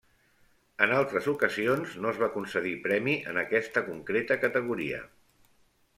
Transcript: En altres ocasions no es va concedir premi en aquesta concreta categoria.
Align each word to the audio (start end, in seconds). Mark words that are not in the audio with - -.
En 0.85 0.93
altres 0.99 1.27
ocasions 1.33 1.93
no 2.05 2.09
es 2.13 2.21
va 2.23 2.31
concedir 2.39 2.73
premi 2.87 3.15
en 3.33 3.39
aquesta 3.45 3.87
concreta 3.93 4.39
categoria. 4.47 5.07